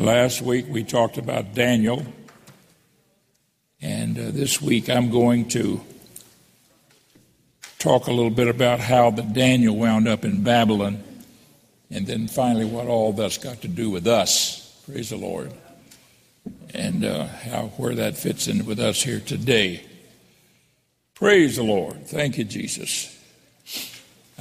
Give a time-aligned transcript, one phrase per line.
[0.00, 2.02] Last week we talked about Daniel,
[3.82, 5.82] and uh, this week I'm going to
[7.78, 11.04] talk a little bit about how the Daniel wound up in Babylon,
[11.90, 14.82] and then finally what all that's got to do with us.
[14.86, 15.52] Praise the Lord,
[16.72, 19.84] and uh, how where that fits in with us here today.
[21.14, 22.06] Praise the Lord.
[22.06, 23.14] Thank you, Jesus.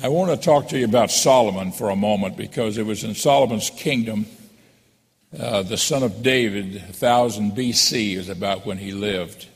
[0.02, 3.14] I want to talk to you about Solomon for a moment because it was in
[3.14, 4.26] Solomon's kingdom
[5.38, 9.48] uh, the son of David, 1000 BC is about when he lived.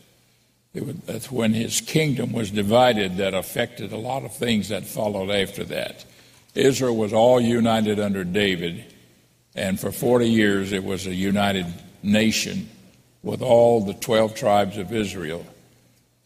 [0.75, 5.31] Was, that's when his kingdom was divided that affected a lot of things that followed
[5.31, 6.05] after that.
[6.53, 8.85] Israel was all united under David,
[9.55, 11.65] and for 40 years it was a united
[12.03, 12.69] nation
[13.23, 15.45] with all the 12 tribes of Israel.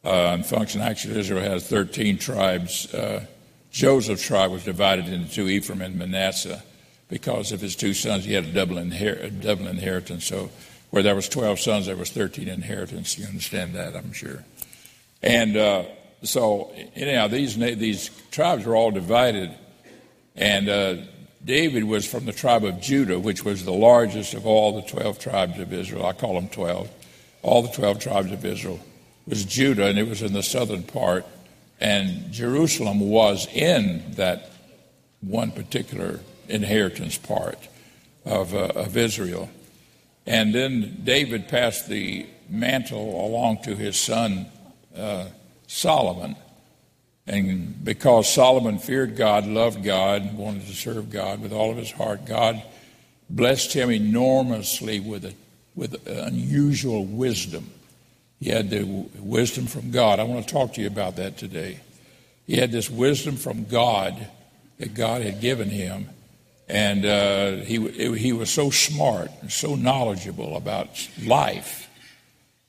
[0.04, 2.94] Uh, in function, actually, Israel has 13 tribes.
[2.94, 3.26] Uh,
[3.72, 6.62] Joseph's tribe was divided into two Ephraim and Manasseh
[7.10, 8.26] because of his two sons.
[8.26, 10.26] He had a double, inher- a double inheritance.
[10.26, 10.50] So
[10.90, 13.18] where there was 12 sons, there was 13 inheritance.
[13.18, 14.44] You understand that, I'm sure.
[15.22, 15.86] And uh,
[16.24, 19.52] so anyhow, these, these tribes were all divided.
[20.36, 20.96] And uh,
[21.44, 25.20] David was from the tribe of Judah, which was the largest of all the 12
[25.20, 26.06] tribes of Israel.
[26.06, 26.90] I call them 12.
[27.42, 28.80] All the 12 tribes of Israel
[29.26, 31.26] was Judah, and it was in the southern part.
[31.80, 34.52] And Jerusalem was in that
[35.22, 37.68] one particular inheritance part
[38.26, 39.50] of, uh, of Israel.
[40.26, 44.48] And then David passed the mantle along to his son
[44.96, 45.28] uh,
[45.68, 46.36] Solomon.
[47.26, 51.78] And because Solomon feared God, loved God, and wanted to serve God with all of
[51.78, 52.62] his heart, God
[53.30, 55.34] blessed him enormously with, a,
[55.76, 57.70] with unusual wisdom.
[58.40, 58.84] He had the
[59.20, 60.20] wisdom from God.
[60.20, 61.80] I want to talk to you about that today.
[62.46, 64.28] He had this wisdom from God
[64.78, 66.10] that God had given him.
[66.68, 70.90] And uh, he, he was so smart and so knowledgeable about
[71.24, 71.90] life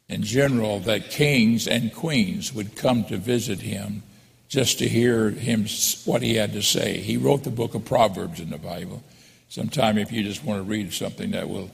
[0.08, 4.02] in general that kings and queens would come to visit him
[4.48, 5.66] just to hear him
[6.04, 6.98] what he had to say.
[6.98, 9.02] He wrote the book of Proverbs in the Bible.
[9.50, 11.70] Sometime, if you just want to read something that will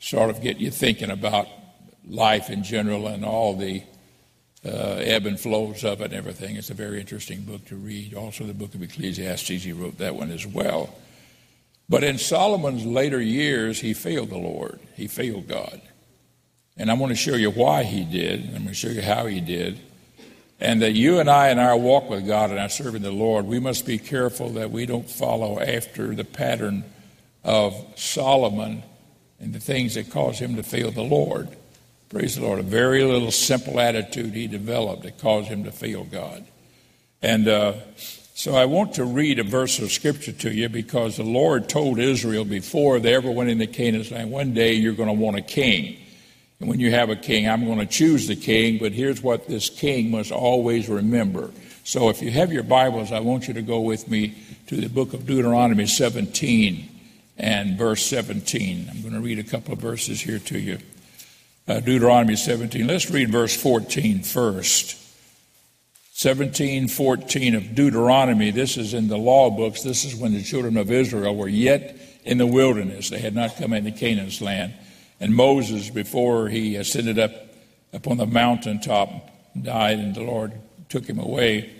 [0.00, 1.48] sort of get you thinking about
[2.08, 3.82] life in general and all the
[4.64, 8.14] uh, ebb and flows of it and everything, it's a very interesting book to read.
[8.14, 10.94] Also, the book of Ecclesiastes, he wrote that one as well.
[11.88, 14.80] But in Solomon's later years, he failed the Lord.
[14.94, 15.80] He failed God.
[16.76, 18.46] And I want to show you why he did.
[18.46, 19.78] I'm going to show you how he did.
[20.60, 23.44] And that you and I, in our walk with God and our serving the Lord,
[23.44, 26.84] we must be careful that we don't follow after the pattern
[27.44, 28.82] of Solomon
[29.40, 31.48] and the things that caused him to fail the Lord.
[32.08, 32.60] Praise the Lord.
[32.60, 36.44] A very little simple attitude he developed that caused him to fail God.
[37.20, 37.74] And uh,
[38.36, 42.00] so I want to read a verse of scripture to you because the Lord told
[42.00, 45.40] Israel before they ever went into Canaan's land, one day you're going to want a
[45.40, 45.96] king.
[46.58, 49.46] And when you have a king, I'm going to choose the king, but here's what
[49.46, 51.52] this king must always remember.
[51.84, 54.34] So if you have your Bibles, I want you to go with me
[54.66, 56.88] to the book of Deuteronomy 17
[57.38, 58.88] and verse 17.
[58.90, 60.78] I'm going to read a couple of verses here to you.
[61.68, 62.84] Uh, Deuteronomy 17.
[62.84, 65.03] Let's read verse 14 first.
[66.14, 68.52] 1714 of Deuteronomy.
[68.52, 69.82] This is in the law books.
[69.82, 73.10] This is when the children of Israel were yet in the wilderness.
[73.10, 74.74] They had not come into Canaan's land.
[75.18, 77.32] And Moses, before he ascended up
[77.92, 79.28] upon the mountaintop,
[79.60, 80.52] died, and the Lord
[80.88, 81.74] took him away.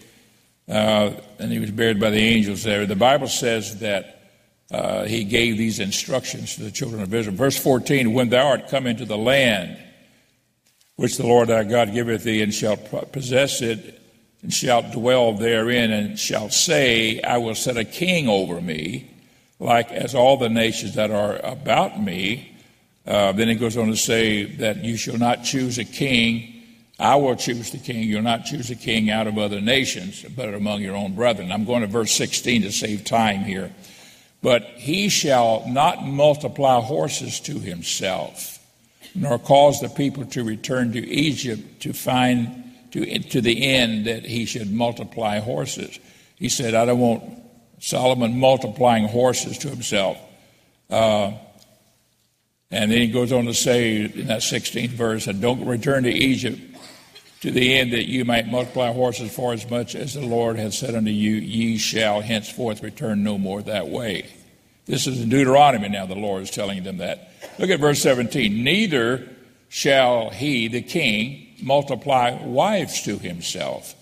[0.69, 2.87] Uh, and he was buried by the angels there.
[2.87, 4.33] The Bible says that
[4.73, 7.37] uh, he gave these instructions to the children of Israel.
[7.37, 9.79] Verse 14 When thou art come into the land
[10.97, 13.94] which the Lord thy God giveth thee, and shalt possess it,
[14.45, 19.11] and shalt dwell therein, and shalt say, I will set a king over me,
[19.59, 22.55] like as all the nations that are about me.
[23.07, 26.63] Uh, then it goes on to say that you shall not choose a king.
[26.99, 28.03] I will choose the king.
[28.03, 31.51] You'll not choose a king out of other nations, but among your own brethren.
[31.51, 33.73] I'm going to verse 16 to save time here.
[34.43, 38.59] But he shall not multiply horses to himself,
[39.15, 42.64] nor cause the people to return to Egypt to find
[42.95, 45.99] to, to the end that he should multiply horses.
[46.37, 47.25] He said, I don't want
[47.81, 50.17] Solomon multiplying horses to himself.
[50.89, 51.33] Uh,
[52.71, 56.11] and then he goes on to say in that 16th verse, and don't return to
[56.11, 56.61] Egypt
[57.41, 60.79] to the end that you might multiply horses for as much as the Lord has
[60.79, 64.29] said unto you, ye shall henceforth return no more that way.
[64.87, 67.33] This is in Deuteronomy now, the Lord is telling them that.
[67.59, 68.63] Look at verse 17.
[68.63, 69.29] Neither
[69.69, 73.95] shall he, the king, multiply wives to himself,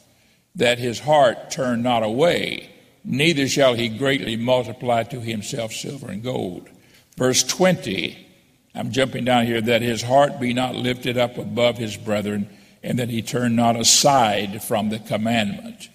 [0.54, 2.70] that his heart turn not away,
[3.04, 6.69] neither shall he greatly multiply to himself silver and gold.
[7.16, 8.28] Verse 20
[8.75, 12.49] I'm jumping down here, that his heart be not lifted up above his brethren,
[12.82, 15.88] and that he turn not aside from the commandment.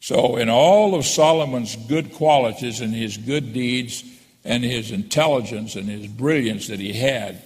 [0.00, 4.04] So, in all of Solomon's good qualities and his good deeds
[4.44, 7.42] and his intelligence and his brilliance that he had,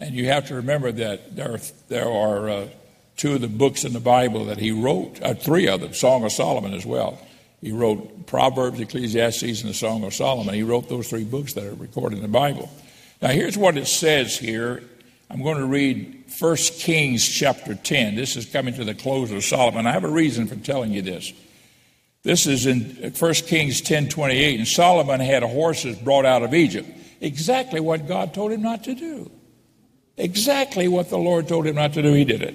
[0.00, 1.58] and you have to remember that there
[1.88, 2.68] there are uh,
[3.16, 6.24] two of the books in the Bible that he wrote, uh, three of them, Song
[6.24, 7.18] of Solomon as well.
[7.60, 10.54] He wrote Proverbs, Ecclesiastes, and the Song of Solomon.
[10.54, 12.70] He wrote those three books that are recorded in the Bible.
[13.22, 14.82] Now, here's what it says here.
[15.30, 18.16] I'm going to read 1 Kings chapter 10.
[18.16, 19.86] This is coming to the close of Solomon.
[19.86, 21.32] I have a reason for telling you this.
[22.22, 24.58] This is in 1 Kings 10 28.
[24.58, 26.88] And Solomon had horses brought out of Egypt.
[27.20, 29.30] Exactly what God told him not to do.
[30.16, 32.54] Exactly what the Lord told him not to do, he did it.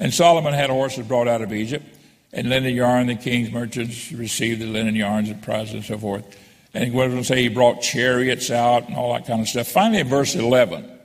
[0.00, 1.84] And Solomon had horses brought out of Egypt,
[2.32, 6.24] and linen yarn, the king's merchants received the linen yarns and prizes and so forth.
[6.72, 9.68] And he on to say he brought chariots out and all that kind of stuff.
[9.68, 10.98] Finally, in verse 11,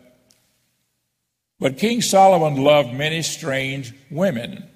[1.59, 4.68] but King Solomon loved many strange women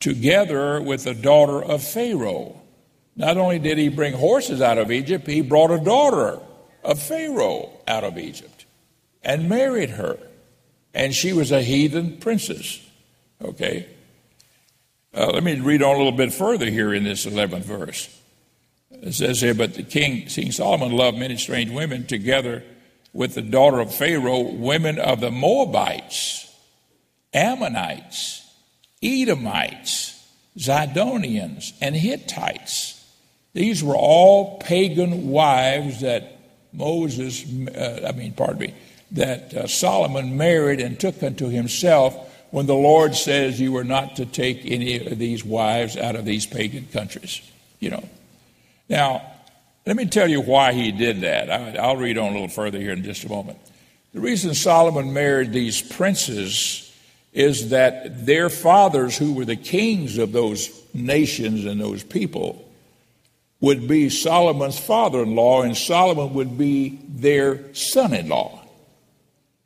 [0.00, 2.60] together with the daughter of Pharaoh.
[3.16, 6.40] Not only did he bring horses out of Egypt, he brought a daughter
[6.82, 8.64] of Pharaoh out of Egypt
[9.22, 10.18] and married her.
[10.94, 12.80] And she was a heathen princess.
[13.42, 13.86] Okay?
[15.14, 18.20] Uh, let me read on a little bit further here in this 11th verse.
[18.90, 22.62] It says here, But the king, King Solomon loved many strange women together
[23.12, 26.50] with the daughter of Pharaoh, women of the Moabites,
[27.34, 28.48] Ammonites,
[29.02, 32.98] Edomites, Zidonians, and Hittites.
[33.54, 36.38] These were all pagan wives that
[36.72, 38.74] Moses, uh, I mean, pardon me,
[39.12, 42.14] that uh, Solomon married and took unto himself
[42.50, 46.24] when the Lord says you are not to take any of these wives out of
[46.24, 47.40] these pagan countries.
[47.80, 48.08] You know.
[48.88, 49.22] Now,
[49.86, 51.78] let me tell you why he did that.
[51.78, 53.58] I'll read on a little further here in just a moment.
[54.12, 56.92] The reason Solomon married these princes
[57.32, 62.68] is that their fathers, who were the kings of those nations and those people,
[63.60, 68.61] would be Solomon's father in law, and Solomon would be their son in law.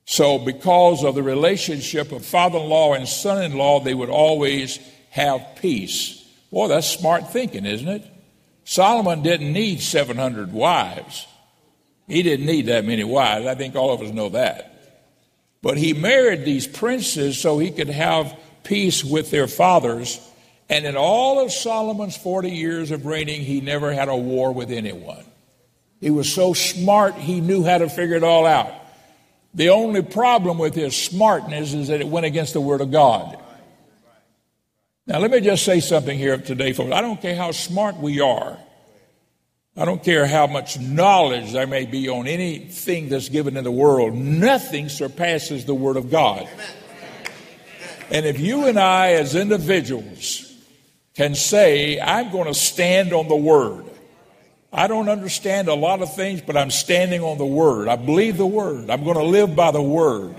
[0.08, 4.08] So, because of the relationship of father in law and son in law, they would
[4.08, 4.78] always
[5.10, 6.24] have peace.
[6.52, 8.06] Boy, that's smart thinking, isn't it?
[8.64, 11.26] Solomon didn't need 700 wives.
[12.06, 13.46] He didn't need that many wives.
[13.46, 14.72] I think all of us know that.
[15.60, 20.20] But he married these princes so he could have peace with their fathers.
[20.68, 24.70] And in all of Solomon's 40 years of reigning, he never had a war with
[24.70, 25.24] anyone.
[26.00, 28.72] He was so smart, he knew how to figure it all out.
[29.56, 33.38] The only problem with his smartness is that it went against the Word of God.
[35.06, 36.92] Now, let me just say something here today, folks.
[36.92, 38.58] I don't care how smart we are.
[39.74, 43.70] I don't care how much knowledge there may be on anything that's given in the
[43.70, 46.46] world, nothing surpasses the Word of God.
[48.10, 50.54] And if you and I, as individuals,
[51.14, 53.85] can say, I'm going to stand on the Word,
[54.72, 57.88] I don't understand a lot of things, but I'm standing on the Word.
[57.88, 58.90] I believe the Word.
[58.90, 60.34] I'm going to live by the Word.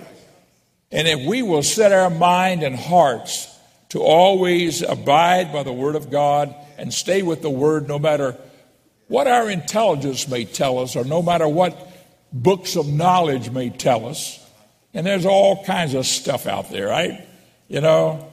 [0.91, 3.53] And if we will set our mind and hearts
[3.89, 8.37] to always abide by the Word of God and stay with the Word no matter
[9.07, 11.75] what our intelligence may tell us, or no matter what
[12.33, 14.37] books of knowledge may tell us.
[14.93, 17.25] And there's all kinds of stuff out there, right?
[17.69, 18.26] You know,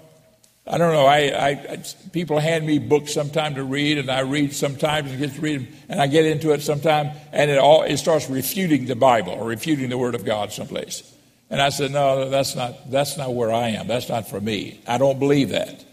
[0.66, 1.04] I don't know.
[1.04, 5.34] I, I, people hand me books sometimes to read, and I read sometimes and get
[5.34, 8.96] to read and I get into it sometimes, and it all it starts refuting the
[8.96, 11.10] Bible or refuting the Word of God someplace.
[11.50, 13.86] And I said, no, that's not that's not where I am.
[13.86, 14.80] That's not for me.
[14.86, 15.84] I don't believe that.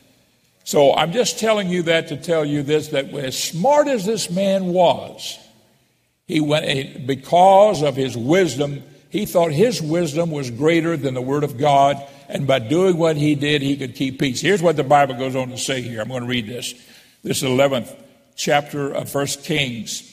[0.63, 4.30] So I'm just telling you that to tell you this that as smart as this
[4.30, 5.38] man was,
[6.28, 11.44] he went because of his wisdom, he thought his wisdom was greater than the word
[11.44, 12.01] of God,
[12.32, 14.42] and by doing what he did, he could keep peace.
[14.42, 16.02] Here's what the Bible goes on to say here.
[16.02, 16.74] I'm going to read this.
[17.24, 17.96] This is 11th
[18.36, 20.08] chapter of First Kings.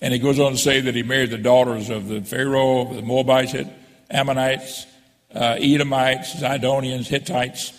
[0.00, 3.02] And he goes on to say that he married the daughters of the Pharaoh, the
[3.02, 3.54] Moabites,
[4.10, 4.86] Ammonites,
[5.34, 7.72] uh, Edomites, Zidonians, Hittites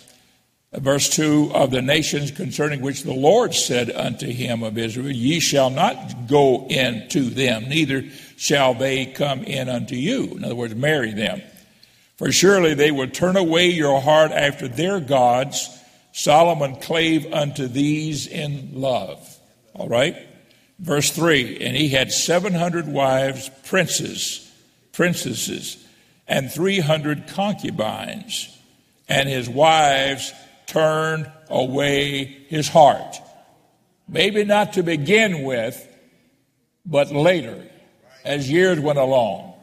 [0.72, 5.40] verse 2 of the nations concerning which the Lord said unto him of Israel, Ye
[5.40, 8.04] shall not go in to them, neither
[8.36, 10.24] shall they come in unto you.
[10.36, 11.40] In other words, marry them.
[12.16, 15.68] For surely they will turn away your heart after their gods.
[16.12, 19.38] Solomon clave unto these in love.
[19.74, 20.16] All right?
[20.78, 24.50] Verse 3 And he had 700 wives, princes,
[24.92, 25.76] princesses,
[26.26, 28.56] and 300 concubines,
[29.08, 30.32] and his wives
[30.66, 33.20] turned away his heart.
[34.08, 35.86] Maybe not to begin with,
[36.84, 37.64] but later,
[38.24, 39.54] as years went along.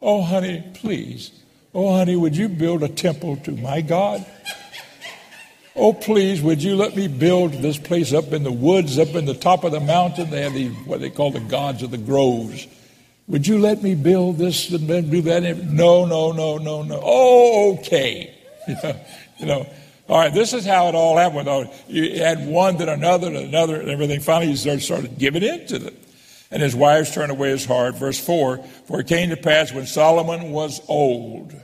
[0.00, 1.32] Oh, honey, please.
[1.80, 4.26] Oh, honey, would you build a temple to my God?
[5.76, 9.26] Oh, please, would you let me build this place up in the woods, up in
[9.26, 10.28] the top of the mountain?
[10.28, 12.66] They have these, what they call the gods of the groves.
[13.28, 15.44] Would you let me build this and then do that?
[15.66, 17.00] No, no, no, no, no.
[17.00, 18.34] Oh, okay.
[19.38, 19.64] you know,
[20.08, 21.48] all right, this is how it all happened.
[21.48, 24.18] Oh, you had one, then another, then another, and everything.
[24.18, 25.94] Finally, he started giving in to them.
[26.50, 27.94] And his wives turned away his heart.
[27.94, 31.54] Verse 4 For it came to pass when Solomon was old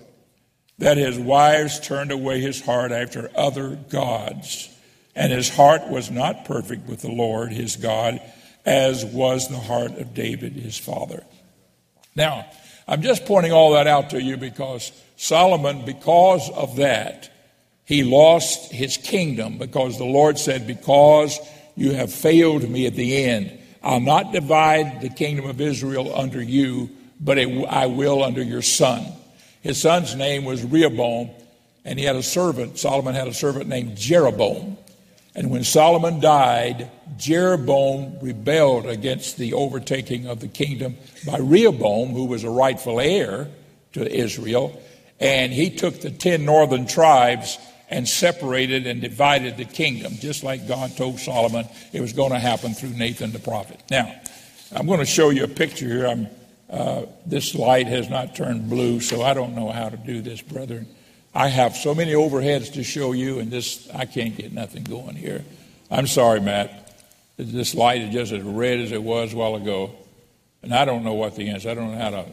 [0.78, 4.68] that his wives turned away his heart after other gods,
[5.14, 8.20] and his heart was not perfect with the Lord his God,
[8.64, 11.24] as was the heart of David his father.
[12.16, 12.46] Now,
[12.86, 17.30] I'm just pointing all that out to you because Solomon, because of that,
[17.84, 21.38] he lost his kingdom because the Lord said, Because
[21.76, 26.42] you have failed me at the end, I'll not divide the kingdom of Israel under
[26.42, 26.90] you,
[27.20, 29.06] but it, I will under your son.
[29.64, 31.30] His son's name was Rehoboam,
[31.86, 32.78] and he had a servant.
[32.78, 34.76] Solomon had a servant named Jeroboam.
[35.34, 42.26] And when Solomon died, Jeroboam rebelled against the overtaking of the kingdom by Rehoboam, who
[42.26, 43.48] was a rightful heir
[43.94, 44.78] to Israel.
[45.18, 47.56] And he took the ten northern tribes
[47.88, 52.38] and separated and divided the kingdom, just like God told Solomon it was going to
[52.38, 53.82] happen through Nathan the prophet.
[53.90, 54.14] Now,
[54.72, 56.06] I'm going to show you a picture here.
[56.06, 56.28] I'm
[56.70, 60.40] uh, this light has not turned blue, so I don't know how to do this,
[60.40, 60.86] brethren.
[61.34, 65.16] I have so many overheads to show you, and this I can't get nothing going
[65.16, 65.44] here.
[65.90, 66.80] I'm sorry, Matt.
[67.36, 69.90] This light is just as red as it was a while ago,
[70.62, 71.70] and I don't know what the answer.
[71.70, 72.26] I don't know how to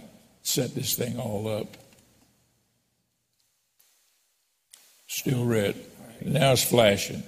[0.43, 1.75] set this thing all up.
[5.07, 5.75] Still red.
[6.23, 7.23] Now it's flashing.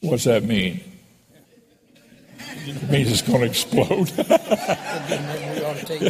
[0.00, 0.80] What's that mean?
[2.66, 4.10] It means it's going to explode.
[4.16, 6.00] we ought to take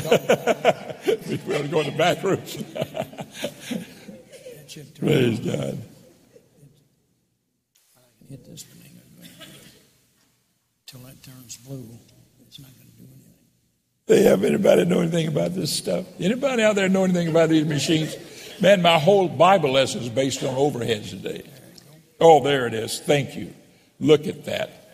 [1.46, 2.56] we ought to go in the back rooms.
[4.98, 5.78] Praise God.
[8.28, 8.92] hit this thing
[10.86, 11.88] until it turns blue.
[12.46, 13.34] It's not going to do anything.
[14.06, 16.06] They have anybody know anything about this stuff?
[16.18, 18.16] Anybody out there know anything about these machines?
[18.60, 21.42] Man, my whole Bible lesson is based on overheads today.
[22.20, 23.00] Oh, there it is.
[23.00, 23.54] Thank you.
[24.00, 24.85] Look at that.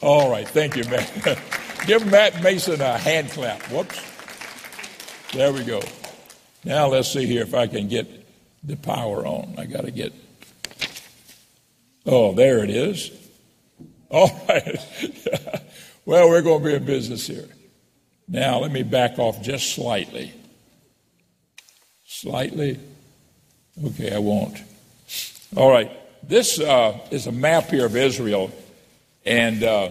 [0.00, 0.48] All right.
[0.48, 1.38] Thank you, Matt.
[1.86, 3.62] Give Matt Mason a hand clap.
[3.70, 4.00] Whoops.
[5.32, 5.80] There we go.
[6.64, 8.06] Now let's see here if I can get
[8.62, 9.54] the power on.
[9.58, 10.12] I got to get.
[12.06, 13.10] Oh, there it is.
[14.10, 14.78] All right.
[16.04, 17.48] well, we're going to be in business here.
[18.26, 20.32] Now, let me back off just slightly.
[22.06, 22.78] Slightly?
[23.84, 24.58] Okay, I won't.
[25.56, 25.90] All right.
[26.22, 28.52] This uh, is a map here of Israel
[29.28, 29.90] and uh,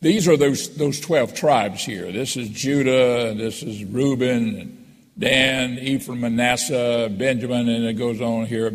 [0.00, 2.12] these are those, those 12 tribes here.
[2.12, 4.86] This is Judah, this is Reuben,
[5.18, 8.72] Dan, Ephraim, Manasseh, Benjamin, and it goes on here,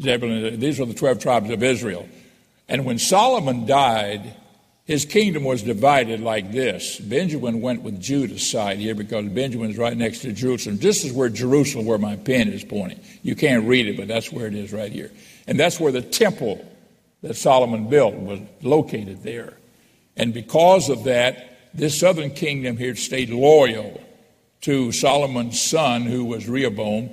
[0.00, 0.60] Zebulun.
[0.60, 2.08] These are the 12 tribes of Israel.
[2.68, 4.36] And when Solomon died,
[4.84, 7.00] his kingdom was divided like this.
[7.00, 10.78] Benjamin went with Judah's side here because Benjamin is right next to Jerusalem.
[10.78, 13.00] This is where Jerusalem, where my pen is pointing.
[13.22, 15.10] You can't read it, but that's where it is right here.
[15.48, 16.64] And that's where the temple
[17.24, 19.54] that Solomon built was located there.
[20.14, 23.98] And because of that, this southern kingdom here stayed loyal
[24.60, 27.08] to Solomon's son, who was Rehoboam.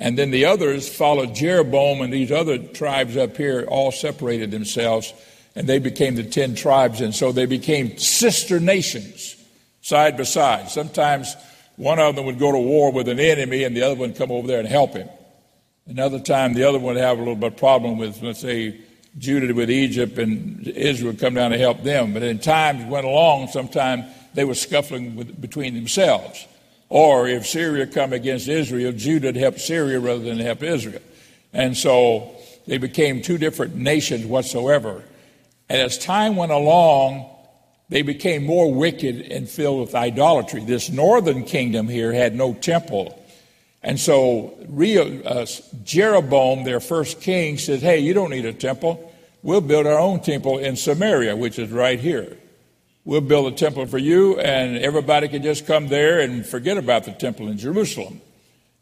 [0.00, 5.14] And then the others followed Jeroboam, and these other tribes up here all separated themselves,
[5.54, 7.00] and they became the ten tribes.
[7.00, 9.36] And so they became sister nations,
[9.80, 10.70] side by side.
[10.70, 11.36] Sometimes
[11.76, 14.18] one of them would go to war with an enemy, and the other one would
[14.18, 15.08] come over there and help him.
[15.86, 18.80] Another time, the other one would have a little bit of problem with, let's say,
[19.18, 22.14] Judah with Egypt and Israel come down to help them.
[22.14, 24.04] But in times went along, sometimes
[24.34, 26.46] they were scuffling with, between themselves.
[26.88, 31.02] Or if Syria come against Israel, Judah help Syria rather than help Israel.
[31.52, 32.34] And so
[32.66, 35.02] they became two different nations whatsoever.
[35.68, 37.28] And as time went along,
[37.88, 40.64] they became more wicked and filled with idolatry.
[40.64, 43.21] This northern kingdom here had no temple.
[43.82, 44.54] And so
[45.24, 45.46] uh,
[45.82, 49.12] Jeroboam, their first king, says, Hey, you don't need a temple.
[49.42, 52.36] We'll build our own temple in Samaria, which is right here.
[53.04, 57.04] We'll build a temple for you, and everybody can just come there and forget about
[57.04, 58.20] the temple in Jerusalem.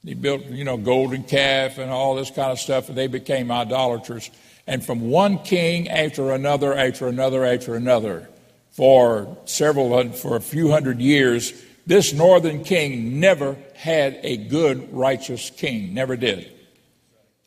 [0.05, 3.51] He built, you know, golden calf and all this kind of stuff, and they became
[3.51, 4.31] idolaters.
[4.67, 8.29] And from one king after another, after another, after another,
[8.73, 11.53] for several, for a few hundred years,
[11.87, 16.51] this northern king never had a good, righteous king, never did.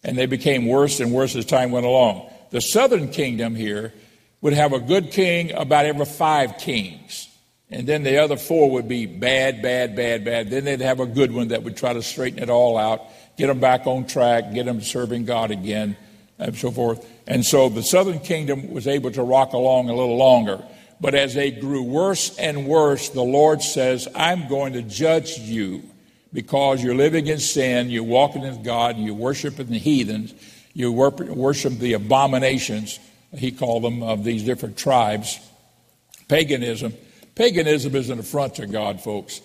[0.04, 2.30] And they became worse and worse as time went along.
[2.52, 3.94] The southern kingdom here
[4.42, 7.30] would have a good king about every five kings.
[7.70, 10.50] And then the other four would be bad, bad, bad, bad.
[10.50, 13.02] Then they'd have a good one that would try to straighten it all out,
[13.38, 15.98] get them back on track, get them serving God again,
[16.38, 17.08] and so forth.
[17.26, 20.64] And so the southern kingdom was able to rock along a little longer.
[21.02, 25.84] But as they grew worse and worse, the Lord says, I'm going to judge you
[26.32, 30.34] because you're living in sin, you're walking in God, and you're worshiping the heathens,
[30.74, 33.00] you worship the abominations,
[33.36, 35.40] he called them, of these different tribes.
[36.28, 36.94] Paganism.
[37.36, 39.42] Paganism is an affront to God, folks.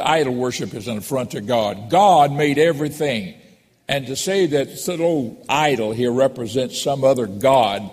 [0.00, 1.90] Idol worship is an affront to God.
[1.90, 3.34] God made everything.
[3.88, 7.90] And to say that some old idol here represents some other God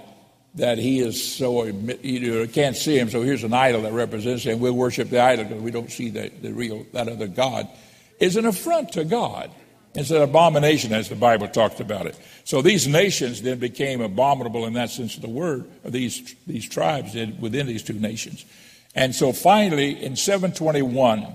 [0.55, 4.59] that he is so, you can't see him, so here's an idol that represents him.
[4.59, 7.69] We'll worship the idol because we don't see the, the real, that other God,
[8.19, 9.49] is an affront to God.
[9.93, 12.17] It's an abomination as the Bible talks about it.
[12.43, 16.67] So these nations then became abominable in that sense of the word, or these, these
[16.67, 18.45] tribes did within these two nations.
[18.93, 21.27] And so finally, in 721,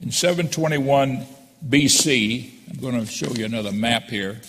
[0.00, 1.26] in 721
[1.66, 4.40] BC, I'm going to show you another map here.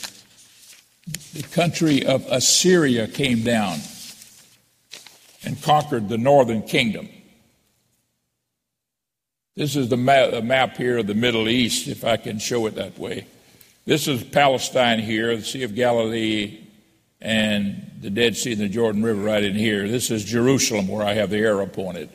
[1.33, 3.79] The country of Assyria came down
[5.48, 7.08] and conquered the northern kingdom.
[9.56, 12.75] This is the map, map here of the Middle East, if I can show it
[12.75, 13.25] that way.
[13.86, 16.60] This is Palestine here, the Sea of Galilee,
[17.22, 19.88] and the Dead Sea and the Jordan River right in here.
[19.88, 22.10] This is Jerusalem, where I have the arrow pointed.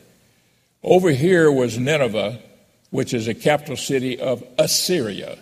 [0.83, 2.37] Over here was Nineveh,
[2.91, 5.39] which is a capital city of Assyria.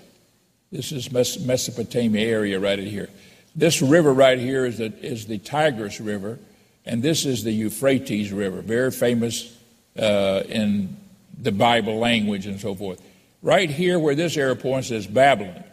[0.72, 3.10] This is Mesopotamia area right in here.
[3.54, 6.40] This river right here is the, is the Tigris River,
[6.86, 9.56] and this is the Euphrates River, very famous
[10.00, 10.96] uh, in
[11.38, 13.02] the Bible language and so forth.
[13.42, 15.64] Right here, where this arrow points, is Babylon.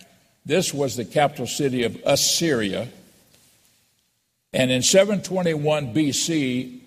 [0.47, 2.89] This was the capital city of Assyria.
[4.53, 6.81] And in 721 BC,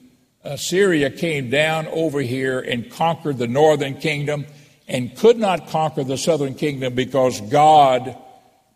[0.43, 4.45] Assyria came down over here and conquered the northern kingdom
[4.87, 8.17] and could not conquer the southern kingdom because God,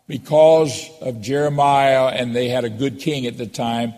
[0.06, 3.94] because of Jeremiah, and they had a good king at the time,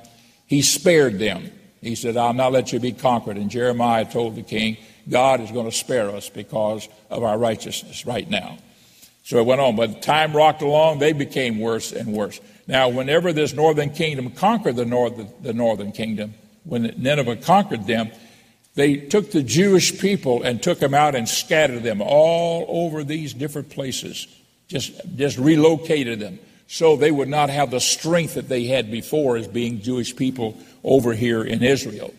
[0.48, 1.52] he spared them.
[1.80, 3.36] He said, I'll not let you be conquered.
[3.36, 8.04] And Jeremiah told the king, God is going to spare us because of our righteousness
[8.06, 8.58] right now.
[9.24, 9.76] So it went on.
[9.76, 12.40] But time rocked along, they became worse and worse.
[12.66, 16.34] Now, whenever this northern kingdom conquered the, north, the northern kingdom,
[16.64, 18.10] when Nineveh conquered them,
[18.74, 23.34] they took the Jewish people and took them out and scattered them all over these
[23.34, 24.26] different places,
[24.66, 29.38] just, just relocated them so they would not have the strength that they had before
[29.38, 32.14] as being Jewish people over here in Israel.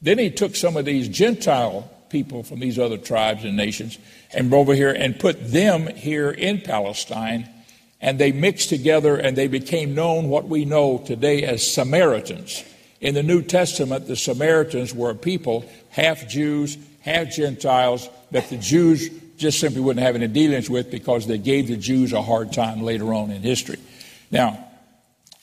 [0.00, 3.98] Then he took some of these Gentile people from these other tribes and nations
[4.32, 7.48] and over here and put them here in Palestine.
[8.00, 12.64] And they mixed together and they became known what we know today as Samaritans.
[13.00, 18.56] In the New Testament, the Samaritans were a people, half Jews, half Gentiles, that the
[18.56, 19.08] Jews
[19.42, 22.80] just simply wouldn't have any dealings with because they gave the Jews a hard time
[22.80, 23.78] later on in history.
[24.30, 24.68] Now,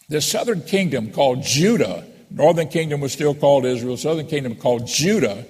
[0.07, 5.45] the southern kingdom called Judah, northern kingdom was still called Israel, southern kingdom called Judah,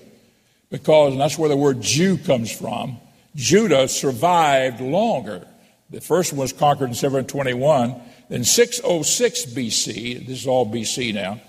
[0.71, 2.97] because, and that's where the word Jew comes from,
[3.35, 5.45] Judah survived longer.
[5.91, 8.01] The first one was conquered in 721.
[8.29, 11.39] Then 606 BC, this is all BC now,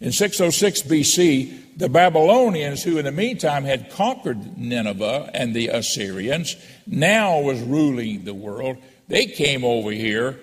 [0.00, 6.56] in 606 BC, the Babylonians, who in the meantime had conquered Nineveh and the Assyrians,
[6.86, 8.78] now was ruling the world.
[9.08, 10.38] They came over here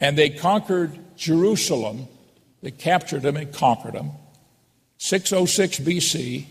[0.00, 2.06] and they conquered Jerusalem.
[2.62, 4.12] They captured them and conquered them.
[4.98, 6.46] 606 BC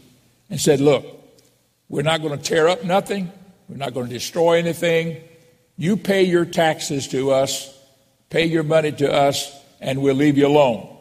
[0.49, 1.05] and said, Look,
[1.87, 3.31] we're not going to tear up nothing.
[3.69, 5.21] We're not going to destroy anything.
[5.77, 7.73] You pay your taxes to us,
[8.29, 10.98] pay your money to us, and we'll leave you alone.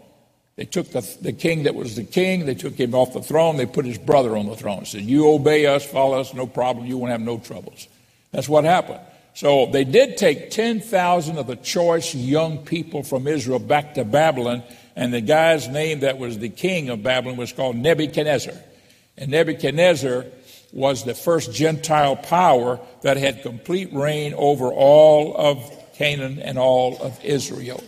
[0.59, 3.57] They took the, the king that was the king, they took him off the throne,
[3.57, 4.85] they put his brother on the throne.
[4.87, 7.87] Said, You obey us, follow us, no problem, you won't have no troubles.
[8.33, 8.99] That's what happened.
[9.35, 14.65] So they did take 10,000 of the choice young people from Israel back to Babylon,
[14.97, 18.55] and the guy's name that was the king of Babylon was called Nebuchadnezzar.
[19.17, 20.27] And Nebuchadnezzar
[20.73, 27.01] was the first Gentile power that had complete reign over all of Canaan and all
[27.01, 27.81] of Israel.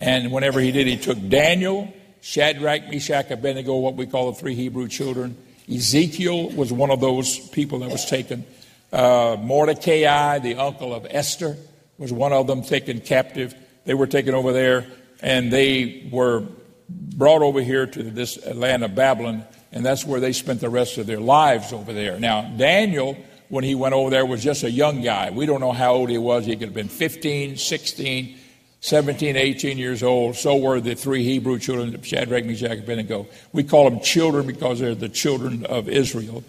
[0.00, 4.54] And whenever he did, he took Daniel, Shadrach, Meshach, Abednego, what we call the three
[4.54, 5.36] Hebrew children.
[5.72, 8.44] Ezekiel was one of those people that was taken.
[8.92, 11.56] Uh, Mordecai, the uncle of Esther,
[11.98, 13.54] was one of them taken captive.
[13.84, 14.86] They were taken over there,
[15.22, 16.44] and they were
[16.88, 19.44] brought over here to this land of Babylon
[19.76, 22.18] and that's where they spent the rest of their lives over there.
[22.18, 23.14] Now, Daniel,
[23.50, 25.28] when he went over there, was just a young guy.
[25.28, 26.46] We don't know how old he was.
[26.46, 28.38] He could have been 15, 16,
[28.80, 30.36] 17, 18 years old.
[30.36, 33.26] So were the three Hebrew children, of Shadrach, Meshach, and Abednego.
[33.52, 36.44] We call them children because they're the children of Israel.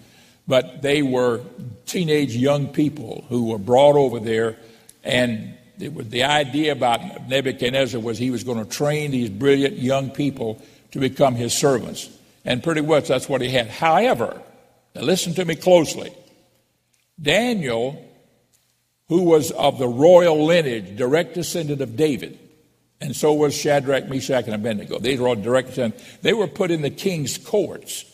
[0.47, 1.41] but they were
[1.85, 4.57] teenage young people who were brought over there.
[5.03, 10.61] And the idea about Nebuchadnezzar was he was going to train these brilliant young people
[10.91, 12.09] to become his servants.
[12.45, 13.67] And pretty much that's what he had.
[13.67, 14.41] However,
[14.95, 16.13] now listen to me closely.
[17.21, 18.01] Daniel,
[19.09, 22.37] who was of the royal lineage, direct descendant of David,
[22.99, 24.99] and so was Shadrach, Meshach, and Abednego.
[24.99, 26.03] These were all direct descendants.
[26.21, 28.05] They were put in the king's courts.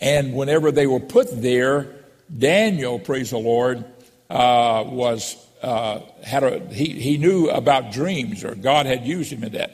[0.00, 1.94] And whenever they were put there,
[2.36, 3.84] Daniel, praise the Lord,
[4.30, 9.44] uh, was uh, had a he, he knew about dreams, or God had used him
[9.44, 9.72] in that.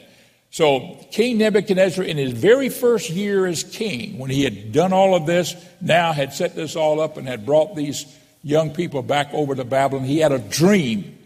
[0.51, 5.15] So King Nebuchadnezzar, in his very first year as king, when he had done all
[5.15, 8.07] of this, now had set this all up and had brought these
[8.43, 11.19] young people back over to Babylon, he had a dream.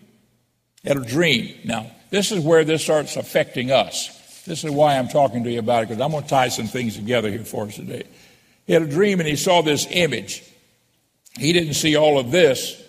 [0.82, 1.54] He had a dream.
[1.64, 4.16] Now, this is where this starts affecting us.
[4.44, 6.66] This is why I'm talking to you about it, because I'm going to tie some
[6.66, 8.04] things together here for us today.
[8.66, 10.42] He had a dream and he saw this image.
[11.38, 12.82] He didn't see all of this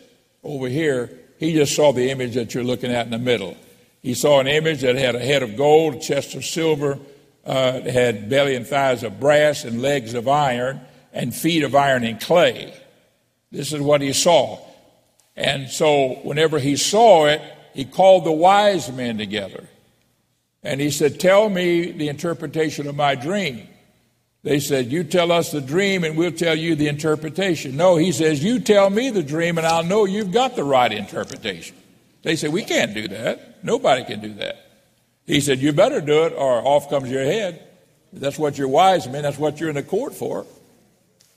[0.43, 1.11] over here.
[1.39, 3.57] He just saw the image that you're looking at in the middle.
[4.01, 6.97] He saw an image that had a head of gold, a chest of silver,
[7.45, 10.81] uh, had belly and thighs of brass, and legs of iron,
[11.13, 12.73] and feet of iron and clay.
[13.51, 14.59] This is what he saw.
[15.35, 17.41] And so, whenever he saw it,
[17.73, 19.67] he called the wise men together.
[20.63, 23.67] And he said, Tell me the interpretation of my dream.
[24.43, 27.75] They said, You tell us the dream and we'll tell you the interpretation.
[27.75, 30.91] No, he says, You tell me the dream and I'll know you've got the right
[30.91, 31.75] interpretation.
[32.23, 33.63] They said, We can't do that.
[33.63, 34.57] Nobody can do that.
[35.25, 37.67] He said, You better do it or off comes your head.
[38.13, 40.45] That's what you're wise men, that's what you're in the court for.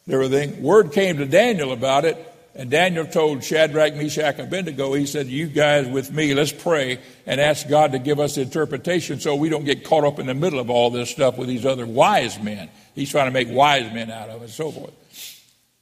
[0.08, 0.62] Everything.
[0.62, 2.18] Word came to Daniel about it,
[2.54, 7.00] and Daniel told Shadrach, Meshach, and Abednego, he said, You guys with me, let's pray
[7.26, 10.34] and ask God to give us interpretation so we don't get caught up in the
[10.34, 12.68] middle of all this stuff with these other wise men.
[12.94, 14.92] He's trying to make wise men out of it and so forth.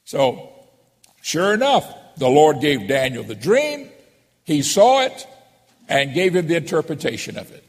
[0.05, 0.49] So,
[1.21, 3.89] sure enough, the Lord gave Daniel the dream.
[4.45, 5.27] He saw it
[5.89, 7.63] and gave him the interpretation of it.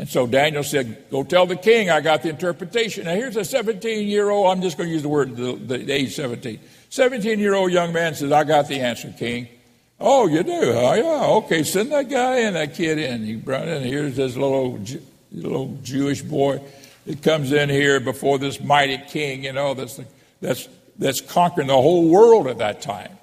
[0.00, 3.04] And so Daniel said, Go tell the king I got the interpretation.
[3.04, 5.92] Now, here's a 17 year old, I'm just going to use the word, the, the
[5.92, 6.58] age 17.
[6.88, 9.46] 17 year old young man says, I got the answer, king.
[10.00, 10.72] Oh, you do?
[10.74, 11.26] Oh, yeah.
[11.44, 13.26] Okay, send that guy and that kid in.
[13.26, 13.82] He brought in.
[13.82, 14.82] Here's this little,
[15.32, 16.62] little Jewish boy
[17.04, 20.00] that comes in here before this mighty king, you know, that's,
[20.40, 23.18] that's, that's conquering the whole world at that time.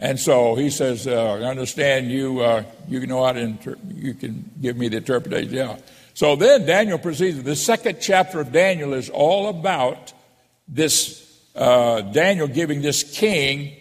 [0.00, 4.14] And so he says, uh, I understand you, uh, you know how to, inter- you
[4.14, 5.52] can give me the interpretation.
[5.52, 5.76] Yeah.
[6.14, 7.42] So then Daniel proceeds.
[7.42, 10.14] The second chapter of Daniel is all about
[10.66, 13.76] this, uh, Daniel giving this king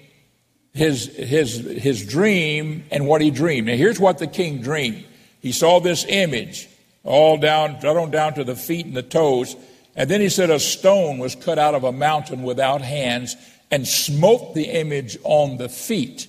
[0.73, 3.67] his, his, his dream and what he dreamed.
[3.67, 5.05] Now here's what the king dreamed.
[5.41, 6.67] He saw this image
[7.05, 9.55] all down, right down to the feet and the toes.
[9.95, 13.37] And then he said a stone was cut out of a mountain without hands
[13.71, 16.27] and smote the image on the feet.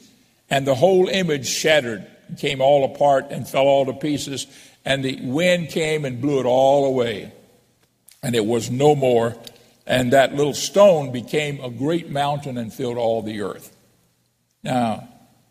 [0.49, 2.07] And the whole image shattered,
[2.39, 4.47] came all apart, and fell all to pieces.
[4.85, 7.33] And the wind came and blew it all away.
[8.23, 9.37] And it was no more.
[9.87, 13.75] And that little stone became a great mountain and filled all the earth.
[14.63, 15.09] Now,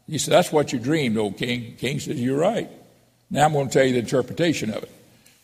[0.08, 1.76] he said, That's what you dreamed, O king.
[1.78, 2.70] King says, You're right.
[3.30, 4.92] Now I'm going to tell you the interpretation of it.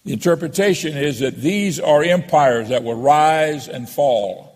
[0.05, 4.54] The interpretation is that these are empires that will rise and fall.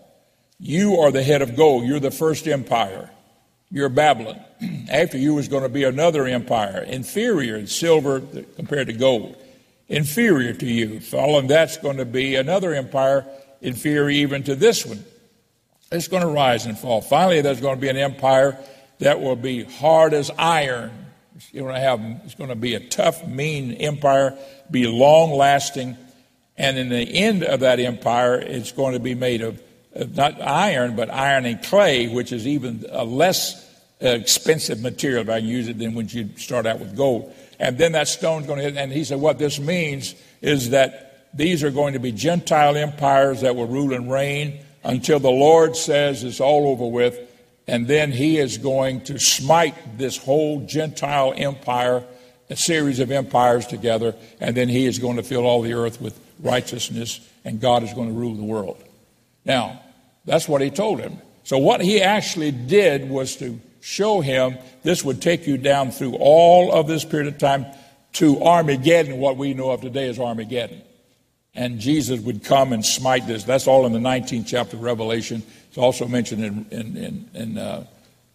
[0.60, 1.84] You are the head of gold.
[1.84, 3.10] You're the first empire.
[3.70, 4.38] You're Babylon.
[4.90, 8.20] After you is going to be another empire, inferior in silver
[8.56, 9.36] compared to gold,
[9.88, 11.00] inferior to you.
[11.00, 13.26] Following that's going to be another empire
[13.62, 15.02] inferior even to this one.
[15.90, 17.00] It's going to rise and fall.
[17.00, 18.58] Finally, there's going to be an empire
[18.98, 20.90] that will be hard as iron.
[21.36, 24.36] It's going to, have, it's going to be a tough, mean empire,
[24.70, 25.96] be long lasting,
[26.58, 29.60] and in the end of that empire, it's going to be made of
[29.94, 33.68] not iron, but iron and clay, which is even a less
[34.02, 37.34] uh, expensive material, if I can use it, than when you start out with gold.
[37.58, 38.76] And then that stone's going to hit.
[38.76, 43.42] And he said, what this means is that these are going to be Gentile empires
[43.42, 47.18] that will rule and reign until the Lord says it's all over with.
[47.66, 52.02] And then he is going to smite this whole Gentile empire,
[52.48, 54.14] a series of empires together.
[54.40, 57.92] And then he is going to fill all the earth with righteousness, and God is
[57.92, 58.82] going to rule the world.
[59.50, 59.80] Now,
[60.26, 61.18] that's what he told him.
[61.42, 66.14] So, what he actually did was to show him this would take you down through
[66.20, 67.66] all of this period of time
[68.12, 70.82] to Armageddon, what we know of today as Armageddon.
[71.52, 73.42] And Jesus would come and smite this.
[73.42, 75.42] That's all in the 19th chapter of Revelation.
[75.66, 77.86] It's also mentioned in, in, in, in, uh,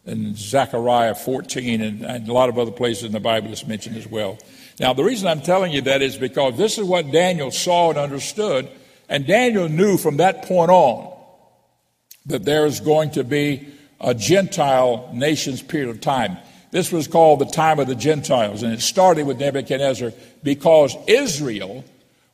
[0.05, 3.95] in Zechariah 14 and, and a lot of other places in the Bible it's mentioned
[3.95, 4.37] as well.
[4.81, 7.97] Now, the reason I'm telling you that is because this is what Daniel saw and
[7.97, 8.69] understood
[9.09, 11.13] and Daniel knew from that point on
[12.25, 13.67] that there's going to be
[14.01, 16.37] a Gentile nation's period of time.
[16.71, 20.11] This was called the time of the Gentiles, and it started with Nebuchadnezzar
[20.43, 21.85] because Israel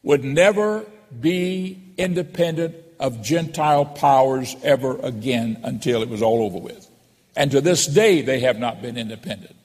[0.03, 0.85] would never
[1.19, 6.87] be independent of Gentile powers ever again until it was all over with.
[7.35, 9.55] And to this day, they have not been independent.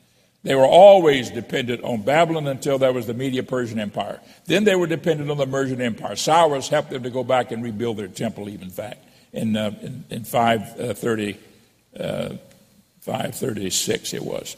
[0.42, 4.20] They were always dependent on Babylon until there was the Media Persian Empire.
[4.44, 6.14] Then they were dependent on the Persian Empire.
[6.14, 10.04] Cyrus helped them to go back and rebuild their temple, even fact, in, uh, in,
[10.08, 11.38] in 530,
[11.98, 12.28] uh,
[13.00, 14.56] 536 it was.